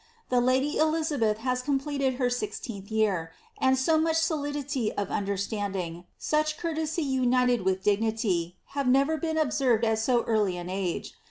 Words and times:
^ 0.01 0.03
The 0.29 0.41
lady 0.41 0.77
Elizabeth 0.77 1.37
has 1.37 1.61
completed 1.61 2.15
her 2.15 2.27
sixteenth 2.27 2.89
year; 2.89 3.33
and 3.59 3.77
so 3.77 3.99
much 3.99 4.15
solidity 4.17 4.91
of 4.93 5.09
underetanding, 5.09 6.05
such 6.17 6.57
courtesy 6.57 7.03
united 7.03 7.61
with 7.63 7.83
dignity, 7.83 8.57
have 8.73 8.87
never 8.87 9.15
been 9.17 9.37
observed 9.37 9.85
at 9.85 9.99
so 9.99 10.23
early 10.23 10.57
an 10.57 10.71
age. 10.71 11.13